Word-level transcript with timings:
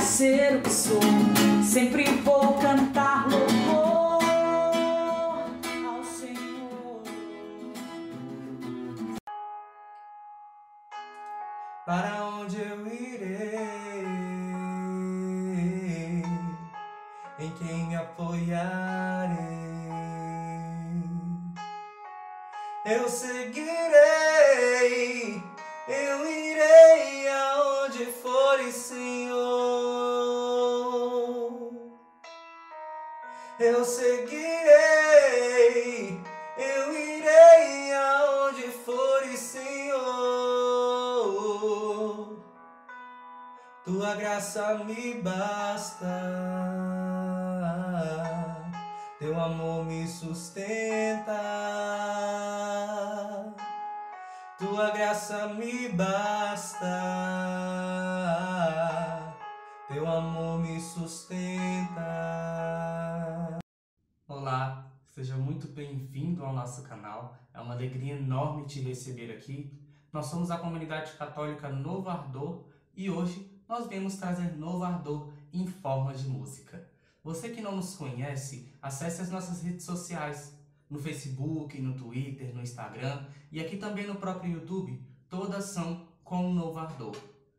ser 0.00 0.56
o 0.56 0.62
que 0.62 0.70
sou. 0.70 1.00
Sempre 1.62 2.04
vou 2.22 2.54
cantar 2.54 3.28
louvor 3.28 4.22
ao 5.86 6.04
Senhor. 6.04 7.02
Para 11.86 12.24
onde 12.24 12.60
eu 12.60 12.86
irei? 12.86 13.68
Em 17.38 17.50
quem 17.52 17.96
apoiarei? 17.96 19.38
Eu 22.84 23.08
seguirei, 23.08 24.17
Tua 43.88 44.14
graça 44.16 44.84
me 44.84 45.14
basta, 45.22 46.06
teu 49.18 49.40
amor 49.40 49.86
me 49.86 50.06
sustenta. 50.06 51.32
Tua 54.58 54.90
graça 54.90 55.48
me 55.54 55.88
basta, 55.88 56.84
teu 59.88 60.06
amor 60.06 60.60
me 60.60 60.78
sustenta. 60.78 62.04
Olá, 64.28 64.92
seja 65.06 65.34
muito 65.34 65.66
bem-vindo 65.66 66.44
ao 66.44 66.52
nosso 66.52 66.82
canal. 66.82 67.38
É 67.54 67.60
uma 67.62 67.72
alegria 67.72 68.16
enorme 68.16 68.66
te 68.66 68.82
receber 68.82 69.32
aqui. 69.32 69.72
Nós 70.12 70.26
somos 70.26 70.50
a 70.50 70.58
comunidade 70.58 71.12
católica 71.12 71.70
Novo 71.70 72.10
Ardor 72.10 72.66
e 72.94 73.08
hoje 73.08 73.57
nós 73.68 73.86
viemos 73.86 74.16
trazer 74.16 74.56
novo 74.56 74.82
ardor 74.82 75.30
em 75.52 75.66
forma 75.66 76.14
de 76.14 76.26
música. 76.26 76.88
Você 77.22 77.50
que 77.50 77.60
não 77.60 77.76
nos 77.76 77.94
conhece, 77.94 78.72
acesse 78.80 79.20
as 79.20 79.30
nossas 79.30 79.62
redes 79.62 79.84
sociais, 79.84 80.54
no 80.88 80.98
Facebook, 80.98 81.78
no 81.80 81.94
Twitter, 81.94 82.54
no 82.54 82.62
Instagram 82.62 83.26
e 83.52 83.60
aqui 83.60 83.76
também 83.76 84.06
no 84.06 84.14
próprio 84.14 84.52
YouTube, 84.52 84.98
todas 85.28 85.66
são 85.66 86.06
com 86.24 86.54
Novo 86.54 86.78
Ardor. 86.78 87.14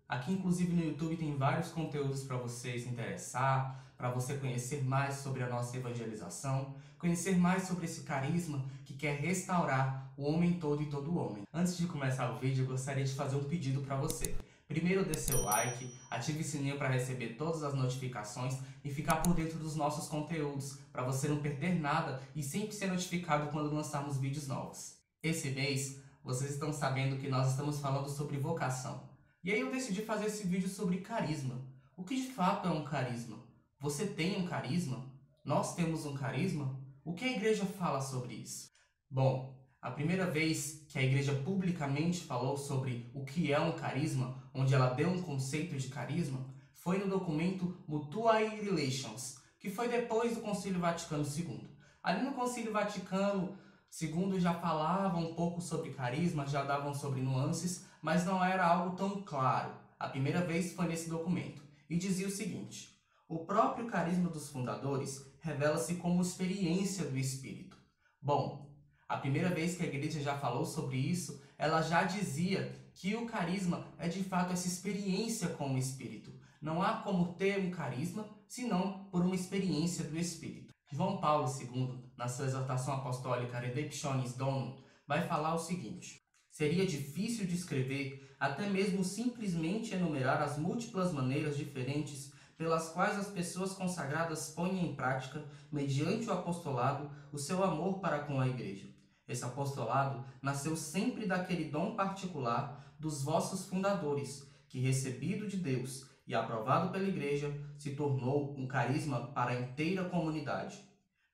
Aqui, 0.08 0.32
inclusive, 0.32 0.74
no 0.74 0.84
YouTube 0.84 1.16
tem 1.16 1.38
vários 1.38 1.70
conteúdos 1.70 2.24
para 2.24 2.38
vocês 2.38 2.88
interessar, 2.88 3.86
para 3.96 4.10
você 4.10 4.36
conhecer 4.38 4.84
mais 4.84 5.16
sobre 5.16 5.44
a 5.44 5.50
nossa 5.50 5.78
evangelização, 5.78 6.74
conhecer 6.98 7.38
mais 7.38 7.64
sobre 7.64 7.86
esse 7.86 8.02
carisma 8.02 8.66
que 8.84 8.96
quer 8.96 9.20
restaurar 9.20 10.12
o 10.18 10.24
homem 10.24 10.54
todo 10.54 10.82
e 10.82 10.88
todo 10.88 11.16
homem. 11.16 11.44
Antes 11.54 11.78
de 11.78 11.86
começar 11.86 12.32
o 12.32 12.40
vídeo, 12.40 12.64
eu 12.64 12.68
gostaria 12.68 13.04
de 13.04 13.14
fazer 13.14 13.36
um 13.36 13.44
pedido 13.44 13.82
para 13.82 13.96
você. 13.96 14.36
Primeiro 14.70 15.04
dê 15.04 15.16
seu 15.16 15.42
like, 15.42 15.92
ative 16.12 16.42
o 16.42 16.44
sininho 16.44 16.78
para 16.78 16.90
receber 16.90 17.30
todas 17.30 17.64
as 17.64 17.74
notificações 17.74 18.56
e 18.84 18.92
ficar 18.92 19.16
por 19.16 19.34
dentro 19.34 19.58
dos 19.58 19.76
nossos 19.76 20.08
conteúdos, 20.08 20.78
para 20.94 21.02
você 21.02 21.28
não 21.28 21.42
perder 21.42 21.74
nada 21.80 22.22
e 22.36 22.44
sempre 22.44 22.76
ser 22.76 22.86
notificado 22.86 23.50
quando 23.50 23.74
lançarmos 23.74 24.18
vídeos 24.18 24.48
novos. 24.48 24.96
Esse 25.24 25.50
mês, 25.50 26.00
vocês 26.24 26.52
estão 26.52 26.72
sabendo 26.72 27.18
que 27.18 27.28
nós 27.28 27.50
estamos 27.50 27.80
falando 27.80 28.10
sobre 28.10 28.38
vocação. 28.38 29.10
E 29.44 29.52
aí 29.52 29.60
eu 29.60 29.72
decidi 29.72 30.04
fazer 30.04 30.28
esse 30.28 30.46
vídeo 30.46 30.70
sobre 30.70 30.98
carisma. 30.98 31.60
O 31.98 32.04
que 32.04 32.16
de 32.16 32.32
fato 32.32 32.68
é 32.68 32.72
um 32.72 32.86
carisma? 32.86 33.40
Você 33.80 34.06
tem 34.06 34.38
um 34.38 34.46
carisma? 34.46 35.04
Nós 35.44 35.74
temos 35.74 36.06
um 36.06 36.14
carisma? 36.14 36.80
O 37.04 37.16
que 37.16 37.26
a 37.26 37.32
igreja 37.32 37.66
fala 37.66 38.02
sobre 38.02 38.36
isso? 38.36 38.70
Bom, 39.10 39.58
a 39.82 39.90
primeira 39.90 40.30
vez 40.30 40.86
que 40.88 41.00
a 41.00 41.04
igreja 41.04 41.34
publicamente 41.34 42.20
falou 42.20 42.56
sobre 42.56 43.10
o 43.16 43.26
que 43.26 43.52
é 43.52 43.60
um 43.60 43.72
carisma, 43.72 44.39
onde 44.54 44.74
ela 44.74 44.90
deu 44.90 45.10
um 45.10 45.22
conceito 45.22 45.78
de 45.78 45.88
carisma, 45.90 46.46
foi 46.74 46.98
no 46.98 47.08
documento 47.08 47.78
Mutual 47.88 48.38
Relations, 48.38 49.38
que 49.60 49.70
foi 49.70 49.88
depois 49.88 50.36
do 50.36 50.42
Concílio 50.42 50.80
Vaticano 50.80 51.24
II. 51.24 51.70
Ali 52.02 52.24
no 52.24 52.34
Concílio 52.34 52.72
Vaticano 52.72 53.58
II 54.02 54.40
já 54.40 54.54
falava 54.54 55.18
um 55.18 55.34
pouco 55.34 55.60
sobre 55.62 55.94
carisma, 55.94 56.48
já 56.48 56.64
davam 56.64 56.94
sobre 56.94 57.22
nuances, 57.22 57.86
mas 58.02 58.26
não 58.26 58.44
era 58.44 58.66
algo 58.66 58.96
tão 58.96 59.22
claro. 59.22 59.74
A 60.00 60.08
primeira 60.08 60.42
vez 60.42 60.74
foi 60.74 60.88
nesse 60.88 61.10
documento 61.10 61.62
e 61.90 61.98
dizia 61.98 62.28
o 62.28 62.32
seguinte: 62.32 62.98
o 63.28 63.40
próprio 63.46 63.88
carisma 63.88 64.30
dos 64.30 64.50
fundadores 64.50 65.26
revela-se 65.42 65.96
como 65.96 66.22
experiência 66.22 67.06
do 67.06 67.18
Espírito. 67.18 67.78
Bom, 68.22 68.70
a 69.08 69.18
primeira 69.18 69.50
vez 69.50 69.76
que 69.76 69.84
a 69.84 69.88
igreja 69.88 70.22
já 70.22 70.38
falou 70.38 70.66
sobre 70.66 70.98
isso, 70.98 71.42
ela 71.58 71.82
já 71.82 72.04
dizia 72.04 72.74
que 73.00 73.16
o 73.16 73.26
carisma 73.26 73.88
é 73.98 74.10
de 74.10 74.22
fato 74.26 74.52
essa 74.52 74.68
experiência 74.68 75.48
com 75.48 75.74
o 75.74 75.78
Espírito. 75.78 76.34
Não 76.62 76.84
há 76.84 76.96
como 76.96 77.34
ter 77.36 77.58
um 77.58 77.72
carisma 77.72 78.28
senão 78.46 79.06
por 79.06 79.22
uma 79.22 79.36
experiência 79.36 80.04
do 80.04 80.18
Espírito. 80.18 80.74
João 80.92 81.16
Paulo 81.16 81.48
II, 81.48 81.98
na 82.18 82.28
sua 82.28 82.48
exortação 82.48 82.96
apostólica 82.96 83.58
Redemptionis 83.58 84.36
Donum, 84.36 84.76
vai 85.08 85.26
falar 85.26 85.56
o 85.56 85.60
seguinte: 85.60 86.20
Seria 86.52 86.86
difícil 86.86 87.48
descrever, 87.48 88.36
até 88.38 88.68
mesmo 88.68 89.02
simplesmente 89.02 89.96
enumerar 89.96 90.42
as 90.42 90.58
múltiplas 90.58 91.14
maneiras 91.14 91.56
diferentes 91.56 92.34
pelas 92.58 92.90
quais 92.90 93.18
as 93.18 93.28
pessoas 93.28 93.72
consagradas 93.72 94.50
põem 94.50 94.86
em 94.86 94.94
prática, 94.94 95.46
mediante 95.72 96.28
o 96.28 96.34
apostolado, 96.34 97.10
o 97.32 97.38
seu 97.38 97.64
amor 97.64 98.00
para 98.00 98.20
com 98.20 98.42
a 98.42 98.48
igreja. 98.50 98.90
Esse 99.26 99.46
apostolado 99.46 100.26
nasceu 100.42 100.76
sempre 100.76 101.28
daquele 101.28 101.66
dom 101.66 101.96
particular 101.96 102.89
dos 103.00 103.24
vossos 103.24 103.66
fundadores, 103.66 104.48
que, 104.68 104.80
recebido 104.80 105.48
de 105.48 105.58
Deus 105.58 106.06
e 106.28 106.36
aprovado 106.36 106.92
pela 106.92 107.08
Igreja, 107.08 107.52
se 107.78 107.96
tornou 107.96 108.54
um 108.56 108.68
carisma 108.68 109.28
para 109.28 109.52
a 109.52 109.60
inteira 109.60 110.04
comunidade. 110.10 110.80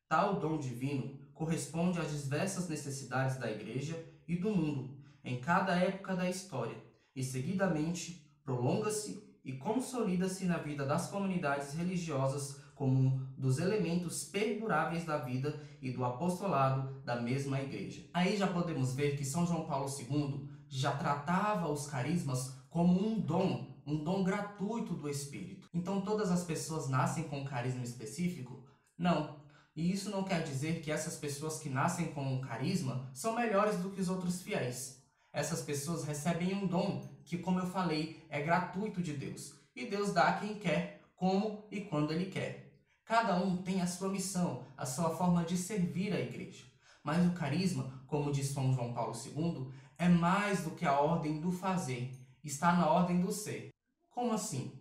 Tal 0.07 0.39
dom 0.39 0.57
divino 0.57 1.19
corresponde 1.33 1.99
às 1.99 2.11
diversas 2.11 2.69
necessidades 2.69 3.37
da 3.37 3.51
Igreja 3.51 4.01
e 4.27 4.37
do 4.37 4.51
mundo, 4.51 4.97
em 5.23 5.41
cada 5.41 5.75
época 5.75 6.15
da 6.15 6.29
história, 6.29 6.77
e 7.15 7.23
seguidamente 7.23 8.31
prolonga-se 8.43 9.25
e 9.43 9.53
consolida-se 9.53 10.45
na 10.45 10.57
vida 10.57 10.85
das 10.85 11.09
comunidades 11.09 11.73
religiosas 11.73 12.61
como 12.75 12.99
um 12.99 13.27
dos 13.37 13.57
elementos 13.57 14.25
perduráveis 14.25 15.05
da 15.05 15.17
vida 15.17 15.59
e 15.81 15.91
do 15.91 16.03
apostolado 16.03 17.01
da 17.03 17.19
mesma 17.19 17.59
igreja. 17.61 18.05
Aí 18.13 18.37
já 18.37 18.47
podemos 18.47 18.93
ver 18.93 19.17
que 19.17 19.25
São 19.25 19.47
João 19.47 19.65
Paulo 19.65 19.89
II 19.89 20.49
já 20.67 20.91
tratava 20.91 21.71
os 21.71 21.87
carismas 21.87 22.55
como 22.69 23.07
um 23.07 23.19
dom, 23.19 23.81
um 23.87 24.03
dom 24.03 24.23
gratuito 24.23 24.93
do 24.93 25.09
Espírito. 25.09 25.69
Então 25.73 26.01
todas 26.01 26.29
as 26.29 26.43
pessoas 26.43 26.89
nascem 26.89 27.23
com 27.23 27.39
um 27.39 27.45
carisma 27.45 27.83
específico? 27.83 28.65
Não. 28.97 29.43
E 29.75 29.91
isso 29.91 30.09
não 30.09 30.23
quer 30.23 30.43
dizer 30.43 30.81
que 30.81 30.91
essas 30.91 31.17
pessoas 31.17 31.59
que 31.59 31.69
nascem 31.69 32.07
com 32.07 32.23
um 32.23 32.41
carisma 32.41 33.09
são 33.13 33.35
melhores 33.35 33.77
do 33.77 33.89
que 33.89 34.01
os 34.01 34.09
outros 34.09 34.41
fiéis. 34.41 35.03
Essas 35.31 35.61
pessoas 35.61 36.05
recebem 36.05 36.55
um 36.55 36.65
dom 36.65 37.05
que, 37.25 37.37
como 37.37 37.59
eu 37.59 37.65
falei, 37.65 38.25
é 38.29 38.41
gratuito 38.41 39.01
de 39.01 39.13
Deus. 39.13 39.53
E 39.75 39.85
Deus 39.85 40.13
dá 40.13 40.29
a 40.29 40.39
quem 40.39 40.55
quer, 40.55 41.01
como 41.13 41.67
e 41.69 41.81
quando 41.81 42.13
Ele 42.13 42.27
quer. 42.27 42.64
Cada 43.05 43.37
um 43.37 43.57
tem 43.57 43.81
a 43.81 43.87
sua 43.87 44.09
missão, 44.09 44.65
a 44.75 44.83
sua 44.83 45.11
forma 45.15 45.43
de 45.45 45.55
servir 45.55 46.11
a 46.11 46.19
igreja. 46.19 46.65
Mas 47.03 47.23
o 47.23 47.33
carisma, 47.33 48.03
como 48.07 48.31
diz 48.31 48.47
São 48.47 48.73
João 48.73 48.93
Paulo 48.93 49.13
II, 49.13 49.71
é 49.95 50.09
mais 50.09 50.63
do 50.63 50.71
que 50.71 50.85
a 50.85 50.99
ordem 50.99 51.39
do 51.39 51.51
fazer, 51.51 52.11
está 52.43 52.73
na 52.73 52.89
ordem 52.89 53.21
do 53.21 53.31
ser. 53.31 53.69
Como 54.09 54.33
assim? 54.33 54.73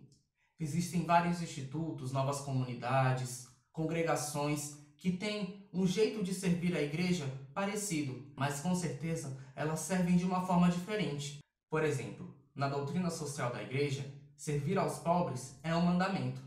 Existem 0.59 1.05
vários 1.05 1.39
institutos, 1.39 2.11
novas 2.11 2.41
comunidades, 2.41 3.47
congregações 3.71 4.75
que 4.97 5.11
têm 5.11 5.69
um 5.71 5.85
jeito 5.85 6.23
de 6.23 6.33
servir 6.33 6.75
a 6.75 6.81
igreja 6.81 7.31
parecido, 7.53 8.25
mas 8.35 8.59
com 8.59 8.73
certeza 8.73 9.37
elas 9.55 9.81
servem 9.81 10.17
de 10.17 10.25
uma 10.25 10.43
forma 10.47 10.71
diferente. 10.71 11.37
Por 11.69 11.83
exemplo, 11.83 12.35
na 12.55 12.67
doutrina 12.69 13.11
social 13.11 13.51
da 13.51 13.61
igreja, 13.61 14.03
servir 14.35 14.79
aos 14.79 14.97
pobres 14.97 15.59
é 15.61 15.75
um 15.75 15.85
mandamento. 15.85 16.41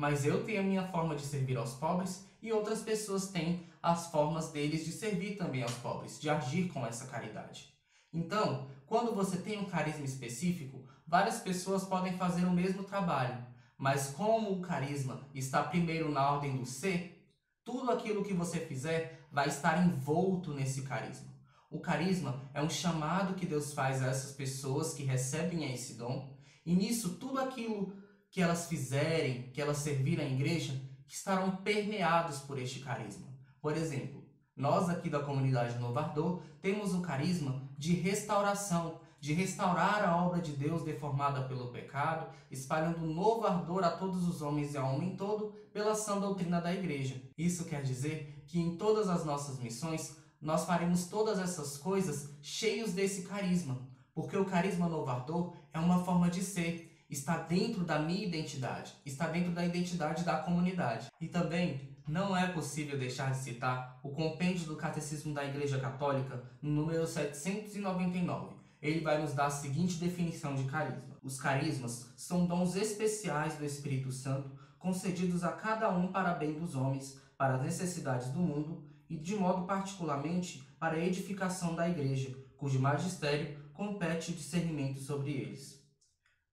Mas 0.00 0.24
eu 0.24 0.42
tenho 0.44 0.60
a 0.60 0.62
minha 0.62 0.88
forma 0.88 1.14
de 1.14 1.20
servir 1.20 1.58
aos 1.58 1.74
pobres 1.74 2.24
e 2.40 2.50
outras 2.50 2.80
pessoas 2.80 3.28
têm 3.28 3.66
as 3.82 4.06
formas 4.06 4.48
deles 4.48 4.82
de 4.82 4.92
servir 4.92 5.36
também 5.36 5.62
aos 5.62 5.74
pobres, 5.74 6.18
de 6.18 6.30
agir 6.30 6.68
com 6.68 6.86
essa 6.86 7.06
caridade. 7.06 7.70
Então, 8.10 8.66
quando 8.86 9.14
você 9.14 9.36
tem 9.36 9.58
um 9.58 9.66
carisma 9.66 10.06
específico, 10.06 10.82
várias 11.06 11.40
pessoas 11.40 11.84
podem 11.84 12.16
fazer 12.16 12.46
o 12.46 12.50
mesmo 12.50 12.82
trabalho, 12.82 13.44
mas 13.76 14.08
como 14.16 14.52
o 14.52 14.62
carisma 14.62 15.20
está 15.34 15.62
primeiro 15.62 16.10
na 16.10 16.30
ordem 16.32 16.56
do 16.56 16.64
ser, 16.64 17.22
tudo 17.62 17.90
aquilo 17.90 18.24
que 18.24 18.32
você 18.32 18.58
fizer 18.58 19.28
vai 19.30 19.48
estar 19.48 19.86
envolto 19.86 20.54
nesse 20.54 20.80
carisma. 20.80 21.28
O 21.70 21.78
carisma 21.78 22.40
é 22.54 22.62
um 22.62 22.70
chamado 22.70 23.34
que 23.34 23.44
Deus 23.44 23.74
faz 23.74 24.02
a 24.02 24.06
essas 24.06 24.32
pessoas 24.32 24.94
que 24.94 25.02
recebem 25.02 25.70
esse 25.74 25.92
dom, 25.92 26.34
e 26.64 26.74
nisso 26.74 27.16
tudo 27.16 27.38
aquilo 27.38 28.00
que 28.30 28.40
elas 28.40 28.66
fizerem, 28.66 29.50
que 29.52 29.60
elas 29.60 29.78
servirem 29.78 30.26
à 30.26 30.30
igreja, 30.30 30.80
estarão 31.08 31.56
permeados 31.56 32.38
por 32.38 32.58
este 32.58 32.80
carisma. 32.80 33.26
Por 33.60 33.76
exemplo, 33.76 34.24
nós 34.56 34.88
aqui 34.88 35.10
da 35.10 35.20
comunidade 35.20 35.78
Novardor 35.78 36.42
temos 36.60 36.94
o 36.94 37.00
carisma 37.00 37.68
de 37.76 37.94
restauração, 37.94 39.00
de 39.18 39.32
restaurar 39.32 40.02
a 40.02 40.16
obra 40.24 40.40
de 40.40 40.52
Deus 40.52 40.82
deformada 40.82 41.42
pelo 41.42 41.72
pecado, 41.72 42.26
espalhando 42.50 43.06
novo 43.06 43.46
ardor 43.46 43.84
a 43.84 43.90
todos 43.90 44.26
os 44.26 44.40
homens 44.40 44.74
e 44.74 44.78
ao 44.78 44.94
homem 44.94 45.16
todo 45.16 45.52
pela 45.72 45.94
sã 45.94 46.18
doutrina 46.18 46.60
da 46.60 46.72
igreja. 46.72 47.20
Isso 47.36 47.64
quer 47.64 47.82
dizer 47.82 48.44
que 48.46 48.58
em 48.58 48.76
todas 48.76 49.08
as 49.08 49.24
nossas 49.24 49.58
missões 49.58 50.16
nós 50.40 50.64
faremos 50.64 51.06
todas 51.06 51.38
essas 51.38 51.76
coisas 51.76 52.34
cheios 52.40 52.92
desse 52.92 53.22
carisma, 53.22 53.86
porque 54.14 54.36
o 54.36 54.46
carisma 54.46 54.88
Novardor 54.88 55.54
é 55.72 55.78
uma 55.78 56.02
forma 56.02 56.30
de 56.30 56.42
ser, 56.42 56.89
está 57.10 57.38
dentro 57.38 57.84
da 57.84 57.98
minha 57.98 58.24
identidade, 58.24 58.94
está 59.04 59.26
dentro 59.26 59.50
da 59.50 59.66
identidade 59.66 60.24
da 60.24 60.38
comunidade. 60.38 61.08
E 61.20 61.26
também 61.26 61.90
não 62.06 62.36
é 62.36 62.46
possível 62.46 62.98
deixar 62.98 63.32
de 63.32 63.38
citar 63.38 63.98
o 64.02 64.10
compêndio 64.10 64.66
do 64.66 64.76
Catecismo 64.76 65.34
da 65.34 65.44
Igreja 65.44 65.78
Católica, 65.78 66.42
número 66.62 67.06
799. 67.06 68.54
Ele 68.80 69.00
vai 69.00 69.20
nos 69.20 69.34
dar 69.34 69.46
a 69.46 69.50
seguinte 69.50 69.98
definição 69.98 70.54
de 70.54 70.64
carisma: 70.64 71.18
Os 71.22 71.38
carismas 71.38 72.12
são 72.16 72.46
dons 72.46 72.76
especiais 72.76 73.56
do 73.56 73.64
Espírito 73.64 74.12
Santo 74.12 74.50
concedidos 74.78 75.44
a 75.44 75.52
cada 75.52 75.90
um 75.90 76.08
para 76.08 76.32
bem 76.32 76.54
dos 76.54 76.74
homens, 76.74 77.20
para 77.36 77.56
as 77.56 77.62
necessidades 77.62 78.28
do 78.28 78.38
mundo 78.38 78.82
e, 79.08 79.16
de 79.16 79.36
modo 79.36 79.66
particularmente, 79.66 80.66
para 80.78 80.94
a 80.96 81.04
edificação 81.04 81.74
da 81.74 81.88
Igreja, 81.88 82.34
cujo 82.56 82.80
magistério 82.80 83.58
compete 83.74 84.30
o 84.30 84.34
discernimento 84.34 85.00
sobre 85.00 85.32
eles. 85.32 85.79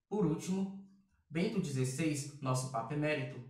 Por 0.10 0.26
último, 0.26 0.88
Bento 1.30 1.64
XVI, 1.64 2.40
nosso 2.42 2.72
Papa 2.72 2.94
Emérito, 2.94 3.42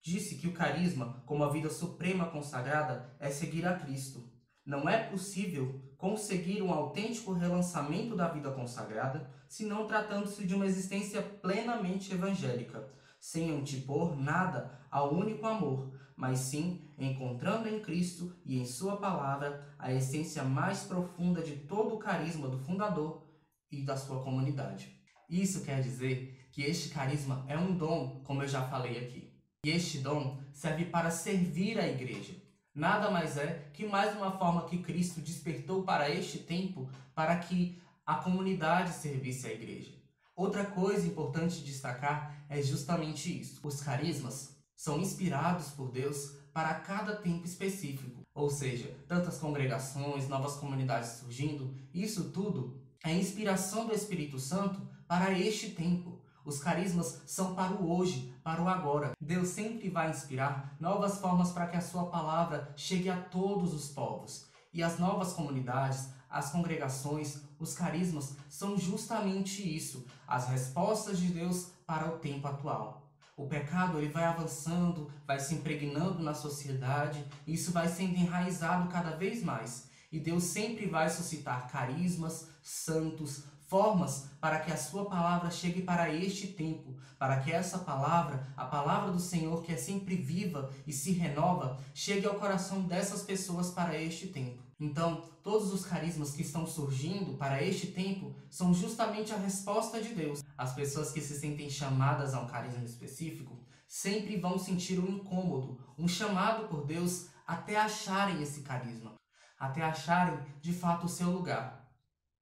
disse 0.00 0.36
que 0.36 0.46
o 0.46 0.52
carisma, 0.52 1.24
como 1.26 1.42
a 1.42 1.50
vida 1.50 1.68
suprema 1.68 2.30
consagrada, 2.30 3.16
é 3.18 3.30
seguir 3.30 3.66
a 3.66 3.76
Cristo. 3.76 4.30
Não 4.64 4.88
é 4.88 5.08
possível 5.10 5.82
conseguir 5.96 6.62
um 6.62 6.72
autêntico 6.72 7.32
relançamento 7.32 8.14
da 8.14 8.28
vida 8.28 8.52
consagrada 8.52 9.28
se 9.48 9.64
não 9.64 9.88
tratando-se 9.88 10.46
de 10.46 10.54
uma 10.54 10.66
existência 10.66 11.20
plenamente 11.20 12.14
evangélica, 12.14 12.88
sem 13.18 13.50
antipor 13.50 14.14
nada 14.14 14.78
ao 14.88 15.12
único 15.12 15.46
amor, 15.46 15.92
mas 16.14 16.38
sim 16.38 16.88
encontrando 16.96 17.68
em 17.68 17.80
Cristo 17.80 18.36
e 18.44 18.60
em 18.60 18.64
Sua 18.64 18.98
palavra 18.98 19.74
a 19.76 19.92
essência 19.92 20.44
mais 20.44 20.84
profunda 20.84 21.42
de 21.42 21.56
todo 21.56 21.96
o 21.96 21.98
carisma 21.98 22.48
do 22.48 22.58
fundador 22.58 23.26
e 23.70 23.84
da 23.84 23.96
sua 23.96 24.22
comunidade. 24.22 24.97
Isso 25.28 25.62
quer 25.62 25.82
dizer 25.82 26.48
que 26.50 26.62
este 26.62 26.88
carisma 26.88 27.44
é 27.46 27.56
um 27.56 27.76
dom, 27.76 28.20
como 28.24 28.42
eu 28.42 28.48
já 28.48 28.66
falei 28.66 28.98
aqui. 28.98 29.32
E 29.64 29.70
este 29.70 29.98
dom 29.98 30.38
serve 30.52 30.86
para 30.86 31.10
servir 31.10 31.78
a 31.78 31.86
igreja. 31.86 32.34
Nada 32.74 33.10
mais 33.10 33.36
é 33.36 33.70
que 33.74 33.84
mais 33.84 34.16
uma 34.16 34.38
forma 34.38 34.64
que 34.66 34.78
Cristo 34.78 35.20
despertou 35.20 35.82
para 35.82 36.08
este 36.08 36.38
tempo 36.38 36.88
para 37.14 37.36
que 37.36 37.82
a 38.06 38.14
comunidade 38.14 38.92
servisse 38.92 39.46
a 39.46 39.52
igreja. 39.52 39.92
Outra 40.34 40.64
coisa 40.64 41.06
importante 41.06 41.64
destacar 41.64 42.46
é 42.48 42.62
justamente 42.62 43.40
isso. 43.40 43.60
Os 43.66 43.82
carismas 43.82 44.56
são 44.76 45.00
inspirados 45.00 45.70
por 45.70 45.90
Deus 45.90 46.36
para 46.52 46.72
cada 46.74 47.16
tempo 47.16 47.44
específico. 47.44 48.22
Ou 48.32 48.48
seja, 48.48 48.96
tantas 49.08 49.38
congregações, 49.38 50.28
novas 50.28 50.54
comunidades 50.54 51.10
surgindo, 51.18 51.74
isso 51.92 52.30
tudo 52.30 52.80
é 53.04 53.12
inspiração 53.12 53.86
do 53.86 53.94
Espírito 53.94 54.38
Santo 54.38 54.80
para 55.08 55.32
este 55.32 55.70
tempo. 55.70 56.20
Os 56.44 56.60
carismas 56.60 57.22
são 57.26 57.54
para 57.54 57.72
o 57.72 57.90
hoje, 57.90 58.32
para 58.44 58.62
o 58.62 58.68
agora. 58.68 59.12
Deus 59.20 59.48
sempre 59.48 59.88
vai 59.88 60.10
inspirar 60.10 60.76
novas 60.78 61.18
formas 61.18 61.50
para 61.50 61.66
que 61.66 61.76
a 61.76 61.80
sua 61.80 62.06
palavra 62.06 62.72
chegue 62.76 63.08
a 63.08 63.16
todos 63.16 63.72
os 63.72 63.88
povos. 63.88 64.46
E 64.72 64.82
as 64.82 64.98
novas 64.98 65.32
comunidades, 65.32 66.10
as 66.28 66.50
congregações, 66.50 67.40
os 67.58 67.74
carismas 67.74 68.36
são 68.50 68.76
justamente 68.76 69.62
isso, 69.62 70.06
as 70.26 70.48
respostas 70.48 71.18
de 71.18 71.28
Deus 71.28 71.70
para 71.86 72.06
o 72.08 72.18
tempo 72.18 72.46
atual. 72.46 73.10
O 73.34 73.46
pecado 73.46 73.98
ele 73.98 74.08
vai 74.08 74.24
avançando, 74.24 75.10
vai 75.26 75.40
se 75.40 75.54
impregnando 75.54 76.22
na 76.22 76.34
sociedade, 76.34 77.24
e 77.46 77.54
isso 77.54 77.72
vai 77.72 77.88
sendo 77.88 78.16
enraizado 78.16 78.88
cada 78.88 79.16
vez 79.16 79.42
mais. 79.42 79.88
E 80.10 80.18
Deus 80.18 80.44
sempre 80.44 80.86
vai 80.86 81.08
suscitar 81.08 81.70
carismas, 81.70 82.48
santos, 82.62 83.44
formas 83.68 84.30
para 84.40 84.60
que 84.60 84.72
a 84.72 84.76
sua 84.76 85.04
palavra 85.04 85.50
chegue 85.50 85.82
para 85.82 86.12
este 86.12 86.48
tempo, 86.48 86.96
para 87.18 87.38
que 87.40 87.52
essa 87.52 87.78
palavra, 87.78 88.48
a 88.56 88.64
palavra 88.64 89.12
do 89.12 89.20
Senhor 89.20 89.62
que 89.62 89.72
é 89.72 89.76
sempre 89.76 90.16
viva 90.16 90.70
e 90.86 90.92
se 90.92 91.12
renova, 91.12 91.78
chegue 91.94 92.26
ao 92.26 92.36
coração 92.36 92.82
dessas 92.82 93.22
pessoas 93.22 93.70
para 93.70 94.00
este 94.00 94.28
tempo. 94.28 94.62
Então, 94.80 95.24
todos 95.42 95.72
os 95.72 95.84
carismas 95.84 96.30
que 96.30 96.42
estão 96.42 96.66
surgindo 96.66 97.36
para 97.36 97.62
este 97.62 97.88
tempo 97.88 98.34
são 98.48 98.72
justamente 98.72 99.32
a 99.32 99.36
resposta 99.36 100.00
de 100.00 100.14
Deus. 100.14 100.42
As 100.56 100.72
pessoas 100.72 101.10
que 101.10 101.20
se 101.20 101.38
sentem 101.38 101.68
chamadas 101.68 102.32
a 102.32 102.40
um 102.40 102.46
carisma 102.46 102.84
específico 102.84 103.58
sempre 103.86 104.38
vão 104.38 104.58
sentir 104.58 104.98
um 104.98 105.08
incômodo, 105.08 105.78
um 105.98 106.08
chamado 106.08 106.68
por 106.68 106.86
Deus 106.86 107.26
até 107.46 107.76
acharem 107.76 108.42
esse 108.42 108.60
carisma, 108.60 109.14
até 109.58 109.82
acharem 109.82 110.38
de 110.60 110.72
fato 110.72 111.06
o 111.06 111.08
seu 111.08 111.30
lugar. 111.30 111.87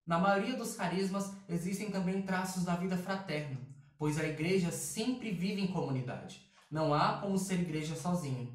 Na 0.07 0.21
maioria 0.21 0.57
dos 0.57 0.77
carismas 0.77 1.33
existem 1.49 1.91
também 1.91 2.23
traços 2.23 2.63
da 2.63 2.77
vida 2.77 2.97
fraterna, 2.97 3.59
pois 3.99 4.17
a 4.21 4.25
igreja 4.25 4.71
sempre 4.71 5.33
vive 5.33 5.61
em 5.61 5.67
comunidade. 5.67 6.47
Não 6.71 6.95
há 6.95 7.19
como 7.19 7.37
ser 7.37 7.59
igreja 7.59 7.97
sozinho. 7.97 8.55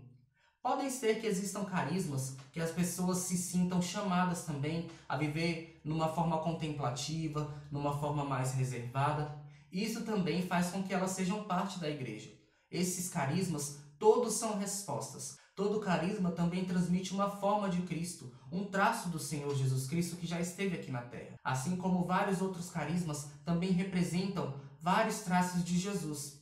Podem 0.64 0.90
ser 0.90 1.20
que 1.20 1.28
existam 1.28 1.66
carismas 1.66 2.38
que 2.54 2.62
as 2.62 2.72
pessoas 2.72 3.18
se 3.18 3.36
sintam 3.36 3.82
chamadas 3.82 4.46
também 4.46 4.90
a 5.10 5.18
viver 5.18 5.82
numa 5.84 6.08
forma 6.08 6.38
contemplativa, 6.38 7.54
numa 7.70 8.00
forma 8.00 8.24
mais 8.24 8.54
reservada. 8.54 9.38
Isso 9.70 10.06
também 10.06 10.48
faz 10.48 10.70
com 10.70 10.82
que 10.82 10.94
elas 10.94 11.12
sejam 11.12 11.44
parte 11.44 11.80
da 11.80 11.90
igreja. 11.90 12.32
Esses 12.70 13.10
carismas 13.10 13.81
todos 14.02 14.34
são 14.34 14.58
respostas, 14.58 15.38
Todo 15.54 15.82
carisma 15.82 16.32
também 16.32 16.66
transmite 16.66 17.14
uma 17.14 17.30
forma 17.30 17.70
de 17.70 17.82
Cristo, 17.84 18.34
um 18.52 18.64
traço 18.66 19.10
do 19.10 19.20
Senhor 19.20 19.54
Jesus 19.54 19.86
Cristo 19.86 20.16
que 20.16 20.26
já 20.26 20.40
esteve 20.40 20.76
aqui 20.76 20.90
na 20.90 21.02
Terra. 21.02 21.38
Assim 21.44 21.76
como 21.76 22.04
vários 22.06 22.42
outros 22.42 22.70
carismas 22.70 23.30
também 23.46 23.72
representam 23.72 24.56
vários 24.82 25.20
traços 25.20 25.64
de 25.64 25.78
Jesus. 25.78 26.42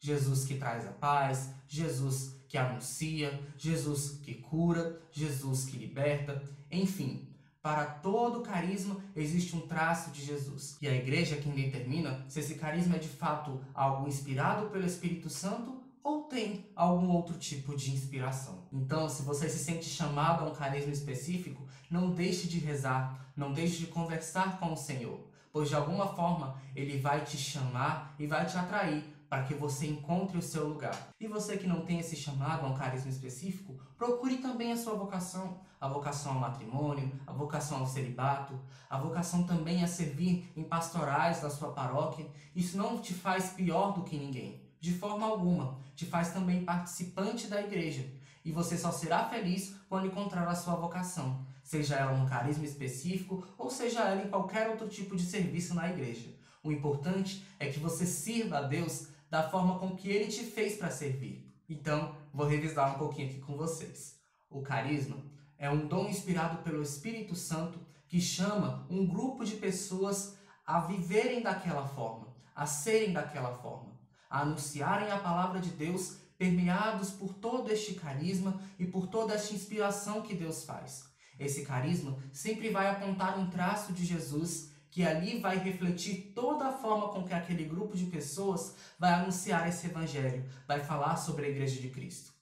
Jesus 0.00 0.44
que 0.44 0.56
traz 0.56 0.86
a 0.86 0.90
paz, 0.90 1.50
Jesus 1.68 2.34
que 2.48 2.56
anuncia, 2.56 3.40
Jesus 3.56 4.18
que 4.18 4.34
cura, 4.34 5.00
Jesus 5.12 5.66
que 5.66 5.76
liberta, 5.76 6.42
enfim, 6.70 7.28
para 7.62 7.84
todo 7.84 8.42
carisma 8.42 8.96
existe 9.14 9.54
um 9.54 9.66
traço 9.66 10.10
de 10.10 10.24
Jesus. 10.24 10.76
E 10.80 10.88
a 10.88 10.94
igreja 10.94 11.36
é 11.36 11.40
quem 11.40 11.52
determina 11.52 12.24
se 12.28 12.40
esse 12.40 12.54
carisma 12.54 12.96
é 12.96 13.00
de 13.00 13.08
fato 13.08 13.60
algo 13.74 14.08
inspirado 14.08 14.70
pelo 14.70 14.86
Espírito 14.86 15.28
Santo 15.28 15.85
ou 16.06 16.22
tem 16.22 16.70
algum 16.76 17.08
outro 17.08 17.36
tipo 17.36 17.76
de 17.76 17.90
inspiração. 17.90 18.62
Então, 18.72 19.08
se 19.08 19.22
você 19.22 19.48
se 19.48 19.58
sente 19.58 19.86
chamado 19.86 20.44
a 20.44 20.46
um 20.46 20.54
carisma 20.54 20.92
específico, 20.92 21.66
não 21.90 22.12
deixe 22.12 22.46
de 22.46 22.60
rezar, 22.60 23.32
não 23.36 23.52
deixe 23.52 23.78
de 23.78 23.88
conversar 23.88 24.60
com 24.60 24.72
o 24.72 24.76
Senhor, 24.76 25.18
pois 25.52 25.68
de 25.68 25.74
alguma 25.74 26.06
forma 26.06 26.62
ele 26.76 27.00
vai 27.00 27.24
te 27.24 27.36
chamar 27.36 28.14
e 28.20 28.26
vai 28.28 28.46
te 28.46 28.56
atrair 28.56 29.02
para 29.28 29.42
que 29.42 29.54
você 29.54 29.88
encontre 29.88 30.38
o 30.38 30.42
seu 30.42 30.68
lugar. 30.68 30.96
E 31.18 31.26
você 31.26 31.56
que 31.56 31.66
não 31.66 31.84
tem 31.84 31.98
esse 31.98 32.14
chamado 32.14 32.64
a 32.64 32.68
um 32.68 32.76
carisma 32.76 33.10
específico, 33.10 33.76
procure 33.98 34.36
também 34.36 34.70
a 34.70 34.76
sua 34.76 34.94
vocação, 34.94 35.58
a 35.80 35.88
vocação 35.88 36.34
ao 36.34 36.38
matrimônio, 36.38 37.10
a 37.26 37.32
vocação 37.32 37.78
ao 37.78 37.86
celibato, 37.88 38.56
a 38.88 38.96
vocação 38.96 39.42
também 39.42 39.82
a 39.82 39.88
servir 39.88 40.52
em 40.56 40.62
pastorais 40.62 41.40
da 41.40 41.50
sua 41.50 41.72
paróquia. 41.72 42.30
Isso 42.54 42.78
não 42.78 43.00
te 43.00 43.12
faz 43.12 43.50
pior 43.50 43.92
do 43.92 44.04
que 44.04 44.16
ninguém 44.16 44.65
de 44.80 44.92
forma 44.92 45.26
alguma. 45.26 45.78
Te 45.94 46.06
faz 46.06 46.32
também 46.32 46.64
participante 46.64 47.46
da 47.46 47.60
igreja. 47.60 48.06
E 48.44 48.52
você 48.52 48.78
só 48.78 48.92
será 48.92 49.28
feliz 49.28 49.74
quando 49.88 50.06
encontrar 50.06 50.46
a 50.46 50.54
sua 50.54 50.76
vocação, 50.76 51.44
seja 51.64 51.96
ela 51.96 52.16
num 52.16 52.26
carisma 52.26 52.64
específico 52.64 53.44
ou 53.58 53.68
seja 53.68 54.00
ela 54.00 54.22
em 54.22 54.30
qualquer 54.30 54.70
outro 54.70 54.88
tipo 54.88 55.16
de 55.16 55.24
serviço 55.24 55.74
na 55.74 55.90
igreja. 55.90 56.28
O 56.62 56.70
importante 56.70 57.44
é 57.58 57.68
que 57.68 57.80
você 57.80 58.06
sirva 58.06 58.58
a 58.58 58.62
Deus 58.62 59.08
da 59.28 59.50
forma 59.50 59.78
com 59.78 59.96
que 59.96 60.08
ele 60.08 60.30
te 60.30 60.44
fez 60.44 60.76
para 60.76 60.90
servir. 60.90 61.52
Então, 61.68 62.14
vou 62.32 62.46
revisar 62.46 62.94
um 62.94 62.98
pouquinho 62.98 63.30
aqui 63.30 63.40
com 63.40 63.56
vocês. 63.56 64.20
O 64.48 64.62
carisma 64.62 65.16
é 65.58 65.68
um 65.68 65.88
dom 65.88 66.08
inspirado 66.08 66.62
pelo 66.62 66.82
Espírito 66.82 67.34
Santo 67.34 67.80
que 68.06 68.20
chama 68.20 68.86
um 68.88 69.04
grupo 69.04 69.44
de 69.44 69.56
pessoas 69.56 70.36
a 70.64 70.78
viverem 70.78 71.42
daquela 71.42 71.84
forma, 71.84 72.28
a 72.54 72.64
serem 72.64 73.12
daquela 73.12 73.52
forma 73.52 73.95
a 74.28 74.40
anunciarem 74.40 75.10
a 75.10 75.18
palavra 75.18 75.60
de 75.60 75.70
Deus, 75.70 76.18
permeados 76.38 77.10
por 77.10 77.34
todo 77.34 77.70
este 77.70 77.94
carisma 77.94 78.60
e 78.78 78.86
por 78.86 79.06
toda 79.06 79.34
esta 79.34 79.54
inspiração 79.54 80.22
que 80.22 80.34
Deus 80.34 80.64
faz. 80.64 81.04
Esse 81.38 81.64
carisma 81.64 82.16
sempre 82.32 82.70
vai 82.70 82.88
apontar 82.88 83.38
um 83.38 83.48
traço 83.48 83.92
de 83.92 84.04
Jesus 84.04 84.70
que 84.90 85.02
ali 85.02 85.38
vai 85.40 85.58
refletir 85.58 86.32
toda 86.34 86.68
a 86.68 86.72
forma 86.72 87.08
com 87.08 87.22
que 87.22 87.34
aquele 87.34 87.64
grupo 87.64 87.94
de 87.94 88.06
pessoas 88.06 88.74
vai 88.98 89.12
anunciar 89.12 89.68
esse 89.68 89.86
evangelho, 89.86 90.48
vai 90.66 90.80
falar 90.80 91.16
sobre 91.16 91.44
a 91.44 91.48
igreja 91.50 91.80
de 91.80 91.90
Cristo. 91.90 92.32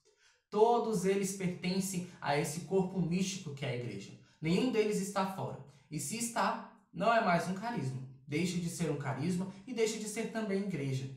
Todos 0.49 1.05
eles 1.05 1.37
pertencem 1.37 2.09
a 2.21 2.39
esse 2.39 2.61
corpo 2.61 3.01
místico 3.01 3.55
que 3.55 3.67
é 3.67 3.71
a 3.71 3.77
igreja. 3.77 4.13
Nenhum 4.41 4.71
deles 4.71 5.01
está 5.01 5.27
fora. 5.27 5.59
E 5.91 5.99
se 5.99 6.17
está, 6.17 6.73
não 6.93 7.13
é 7.13 7.25
mais 7.25 7.49
um 7.49 7.55
carisma. 7.55 8.01
Deixa 8.25 8.57
de 8.59 8.69
ser 8.69 8.89
um 8.89 8.99
carisma 8.99 9.49
e 9.67 9.75
deixa 9.75 9.99
de 9.99 10.05
ser 10.05 10.31
também 10.31 10.63
igreja. 10.63 11.11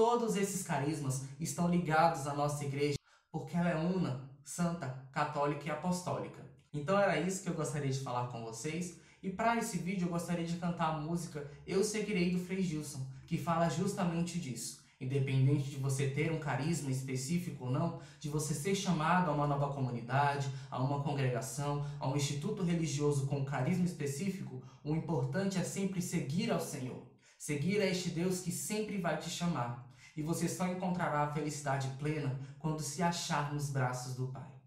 Todos 0.00 0.34
esses 0.34 0.62
carismas 0.62 1.26
estão 1.38 1.68
ligados 1.68 2.26
à 2.26 2.32
nossa 2.32 2.64
igreja 2.64 2.96
porque 3.30 3.54
ela 3.54 3.68
é 3.68 3.76
una, 3.76 4.30
santa, 4.42 4.88
católica 5.12 5.66
e 5.66 5.70
apostólica. 5.70 6.42
Então 6.72 6.98
era 6.98 7.20
isso 7.20 7.42
que 7.42 7.50
eu 7.50 7.54
gostaria 7.54 7.92
de 7.92 8.00
falar 8.00 8.28
com 8.28 8.42
vocês. 8.42 8.96
E 9.22 9.28
para 9.28 9.58
esse 9.58 9.76
vídeo 9.76 10.06
eu 10.06 10.10
gostaria 10.10 10.46
de 10.46 10.56
cantar 10.56 10.94
a 10.94 10.98
música 10.98 11.50
Eu 11.66 11.84
Seguirei 11.84 12.30
do 12.30 12.38
Frei 12.38 12.62
Gilson, 12.62 13.06
que 13.26 13.36
fala 13.36 13.68
justamente 13.68 14.38
disso. 14.38 14.82
Independente 14.98 15.68
de 15.68 15.76
você 15.76 16.08
ter 16.08 16.32
um 16.32 16.40
carisma 16.40 16.90
específico 16.90 17.66
ou 17.66 17.70
não, 17.70 18.00
de 18.18 18.30
você 18.30 18.54
ser 18.54 18.74
chamado 18.74 19.28
a 19.28 19.34
uma 19.34 19.46
nova 19.46 19.70
comunidade, 19.74 20.50
a 20.70 20.82
uma 20.82 21.02
congregação, 21.02 21.86
a 21.98 22.08
um 22.08 22.16
instituto 22.16 22.62
religioso 22.62 23.26
com 23.26 23.44
carisma 23.44 23.84
específico, 23.84 24.62
o 24.82 24.96
importante 24.96 25.58
é 25.58 25.62
sempre 25.62 26.00
seguir 26.00 26.50
ao 26.50 26.58
Senhor. 26.58 27.06
Seguir 27.36 27.82
a 27.82 27.86
este 27.86 28.08
Deus 28.08 28.40
que 28.40 28.50
sempre 28.50 28.96
vai 28.96 29.18
te 29.18 29.28
chamar. 29.28 29.89
E 30.16 30.22
você 30.22 30.48
só 30.48 30.66
encontrará 30.66 31.22
a 31.22 31.32
felicidade 31.32 31.88
plena 31.98 32.38
quando 32.58 32.80
se 32.80 33.02
achar 33.02 33.52
nos 33.52 33.70
braços 33.70 34.14
do 34.14 34.28
Pai. 34.28 34.60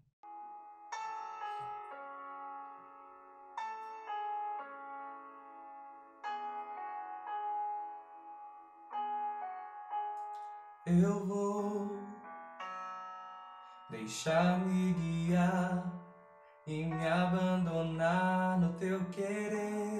Eu 10.86 11.26
vou 11.26 11.98
deixar-me 13.88 14.92
guiar 14.92 15.90
e 16.66 16.84
me 16.84 17.08
abandonar 17.08 18.60
no 18.60 18.72
teu 18.74 19.02
querer. 19.06 19.93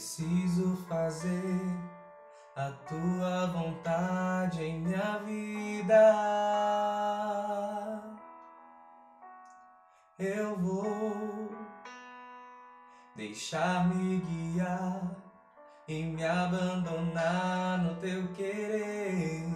Preciso 0.00 0.74
fazer 0.88 1.60
a 2.56 2.70
tua 2.88 3.48
vontade 3.48 4.64
em 4.64 4.80
minha 4.80 5.18
vida. 5.18 5.94
Eu 10.18 10.56
vou 10.56 11.50
deixar-me 13.14 14.20
guiar 14.20 15.02
e 15.86 16.02
me 16.04 16.24
abandonar 16.24 17.82
no 17.82 17.94
teu 17.96 18.26
querer. 18.32 19.52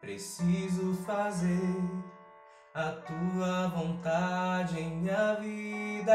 Preciso 0.00 0.94
fazer 1.04 2.07
a 2.78 2.92
tua 2.92 3.66
vontade 3.68 4.78
em 4.78 4.90
minha 4.98 5.34
vida. 5.34 6.14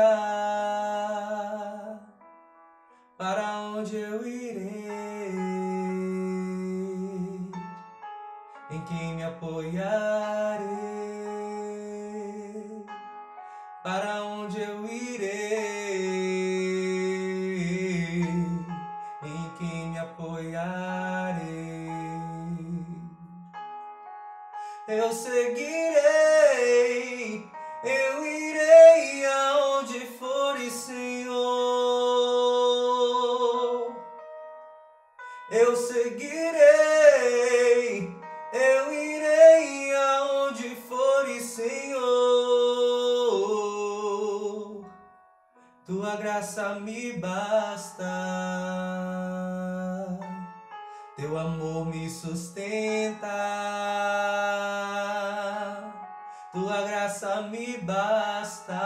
Para 3.18 3.58
onde 3.76 3.98
eu 3.98 4.26
irei? 4.26 5.34
Em 8.72 8.82
quem 8.86 9.16
me 9.16 9.24
apoiarei? 9.24 10.64
Para 13.84 14.24
onde 14.24 14.62
eu 14.62 14.86
irei? 14.86 15.64
eu 25.04 25.12
seguirei, 25.12 26.43
eu 27.84 28.26
irei 28.26 29.26
aonde 29.26 30.00
for, 30.18 30.60
Senhor. 30.70 31.34
Eu 35.52 35.76
seguirei, 35.76 36.58
eu 38.54 38.94
irei 38.94 39.96
aonde 39.96 40.76
for, 40.88 41.28
Senhor. 41.40 42.04
Tua 45.86 46.16
graça 46.16 46.76
me 46.80 47.14
basta, 47.14 48.04
teu 51.18 51.38
amor 51.38 51.86
me 51.86 52.10
sustenta. 52.10 53.28
Graça 57.04 57.42
me 57.42 57.80
basta, 57.80 58.80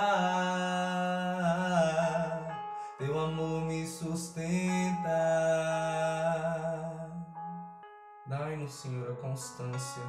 Teu 2.98 3.20
amor 3.20 3.62
me 3.62 3.86
sustenta. 3.86 5.08
Dai-nos, 8.26 8.74
Senhor, 8.74 9.12
a 9.12 9.22
constância 9.22 10.02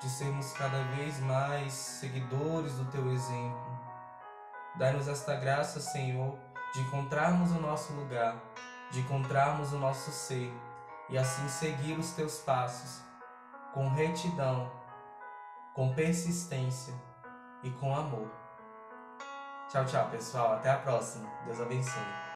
de 0.00 0.08
sermos 0.08 0.54
cada 0.54 0.82
vez 0.96 1.20
mais 1.20 1.70
seguidores 1.74 2.72
do 2.76 2.86
Teu 2.86 3.12
exemplo. 3.12 3.78
Dai-nos 4.76 5.08
esta 5.08 5.34
graça, 5.34 5.80
Senhor, 5.80 6.38
de 6.72 6.80
encontrarmos 6.80 7.50
o 7.50 7.60
nosso 7.60 7.92
lugar, 7.92 8.36
de 8.90 9.00
encontrarmos 9.00 9.74
o 9.74 9.78
nosso 9.78 10.10
ser 10.10 10.50
e 11.10 11.18
assim 11.18 11.46
seguir 11.50 11.98
os 11.98 12.12
Teus 12.12 12.38
passos 12.38 13.02
com 13.74 13.90
retidão 13.90 14.80
com 15.74 15.94
persistência 15.94 16.94
e 17.62 17.70
com 17.70 17.94
amor. 17.94 18.30
Tchau, 19.70 19.84
tchau, 19.86 20.10
pessoal. 20.10 20.52
Até 20.54 20.70
a 20.70 20.76
próxima. 20.76 21.28
Deus 21.46 21.60
abençoe. 21.60 22.31